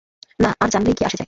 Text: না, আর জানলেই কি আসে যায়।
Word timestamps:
না, 0.39 0.49
আর 0.59 0.69
জানলেই 0.69 0.93
কি 0.93 1.03
আসে 1.03 1.09
যায়। 1.09 1.19